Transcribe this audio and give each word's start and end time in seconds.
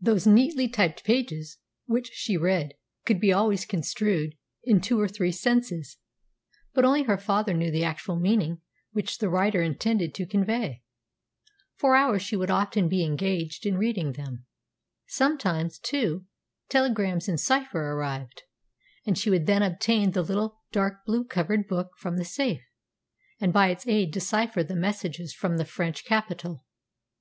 Those 0.00 0.28
neatly 0.28 0.68
typed 0.68 1.02
pages 1.02 1.58
which 1.86 2.10
she 2.12 2.36
read 2.36 2.74
could 3.04 3.18
be 3.18 3.32
always 3.32 3.64
construed 3.64 4.36
in 4.62 4.80
two 4.80 5.00
or 5.00 5.08
three 5.08 5.32
senses. 5.32 5.98
But 6.72 6.84
only 6.84 7.02
her 7.02 7.18
father 7.18 7.52
knew 7.52 7.72
the 7.72 7.82
actual 7.82 8.14
meaning 8.14 8.60
which 8.92 9.18
the 9.18 9.28
writer 9.28 9.62
intended 9.62 10.14
to 10.14 10.24
convey. 10.24 10.84
For 11.74 11.96
hours 11.96 12.22
she 12.22 12.36
would 12.36 12.48
often 12.48 12.88
be 12.88 13.02
engaged 13.04 13.66
in 13.66 13.76
reading 13.76 14.12
them. 14.12 14.46
Sometimes, 15.08 15.80
too, 15.80 16.26
telegrams 16.68 17.26
in 17.26 17.36
cipher 17.36 17.90
arrived, 17.90 18.42
and 19.04 19.18
she 19.18 19.30
would 19.30 19.46
then 19.46 19.64
obtain 19.64 20.12
the 20.12 20.22
little, 20.22 20.60
dark 20.70 21.04
blue 21.04 21.24
covered 21.24 21.66
book 21.66 21.90
from 21.98 22.18
the 22.18 22.24
safe, 22.24 22.62
and 23.40 23.52
by 23.52 23.70
its 23.70 23.84
aid 23.88 24.12
decipher 24.12 24.62
the 24.62 24.76
messages 24.76 25.34
from 25.34 25.56
the 25.56 25.64
French 25.64 26.04
capital. 26.04 26.64